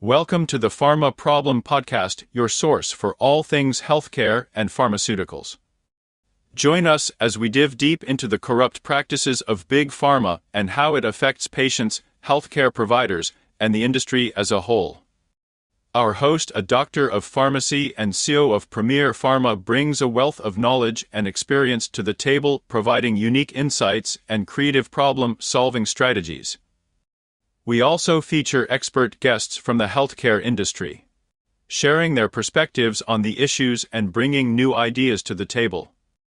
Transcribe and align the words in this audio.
Welcome 0.00 0.46
to 0.46 0.58
the 0.58 0.68
Pharma 0.68 1.16
Problem 1.16 1.60
Podcast, 1.60 2.22
your 2.30 2.48
source 2.48 2.92
for 2.92 3.16
all 3.16 3.42
things 3.42 3.80
healthcare 3.80 4.46
and 4.54 4.68
pharmaceuticals. 4.68 5.56
Join 6.54 6.86
us 6.86 7.10
as 7.18 7.36
we 7.36 7.48
dive 7.48 7.76
deep 7.76 8.04
into 8.04 8.28
the 8.28 8.38
corrupt 8.38 8.84
practices 8.84 9.40
of 9.40 9.66
big 9.66 9.90
pharma 9.90 10.38
and 10.54 10.70
how 10.70 10.94
it 10.94 11.04
affects 11.04 11.48
patients, 11.48 12.00
healthcare 12.26 12.72
providers, 12.72 13.32
and 13.58 13.74
the 13.74 13.82
industry 13.82 14.32
as 14.36 14.52
a 14.52 14.60
whole. 14.60 15.02
Our 15.96 16.12
host, 16.12 16.52
a 16.54 16.62
doctor 16.62 17.08
of 17.08 17.24
pharmacy 17.24 17.92
and 17.98 18.12
CEO 18.12 18.54
of 18.54 18.70
Premier 18.70 19.10
Pharma, 19.10 19.60
brings 19.60 20.00
a 20.00 20.06
wealth 20.06 20.38
of 20.38 20.56
knowledge 20.56 21.06
and 21.12 21.26
experience 21.26 21.88
to 21.88 22.04
the 22.04 22.14
table, 22.14 22.62
providing 22.68 23.16
unique 23.16 23.52
insights 23.52 24.16
and 24.28 24.46
creative 24.46 24.92
problem 24.92 25.38
solving 25.40 25.84
strategies. 25.84 26.56
We 27.68 27.82
also 27.82 28.22
feature 28.22 28.66
expert 28.70 29.20
guests 29.20 29.58
from 29.58 29.76
the 29.76 29.88
healthcare 29.88 30.42
industry, 30.42 31.04
sharing 31.66 32.14
their 32.14 32.30
perspectives 32.30 33.02
on 33.06 33.20
the 33.20 33.38
issues 33.38 33.84
and 33.92 34.10
bringing 34.10 34.56
new 34.56 34.74
ideas 34.74 35.22
to 35.24 35.34
the 35.34 35.44
table. 35.44 35.92